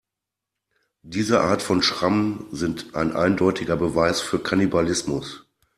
Diese 1.03 1.41
Art 1.41 1.61
von 1.61 1.83
Schrammen 1.83 2.47
sind 2.51 2.95
ein 2.95 3.11
eindeutiger 3.15 3.75
Beweis 3.77 4.19
für 4.19 4.39
Kannibalismus. 4.39 5.45